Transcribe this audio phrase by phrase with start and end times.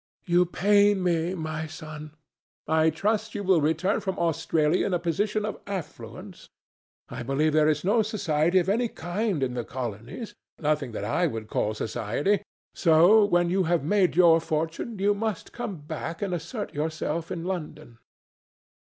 [0.25, 2.15] "You pain me, my son.
[2.67, 6.49] I trust you will return from Australia in a position of affluence.
[7.09, 11.49] I believe there is no society of any kind in the Colonies—nothing that I would
[11.49, 17.29] call society—so when you have made your fortune, you must come back and assert yourself
[17.31, 17.99] in London."